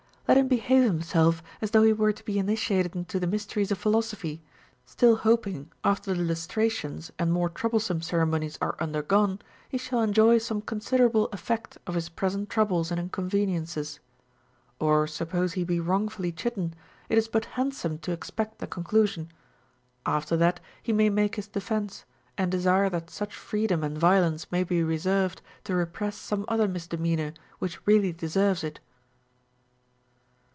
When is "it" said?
17.09-17.17, 28.63-28.79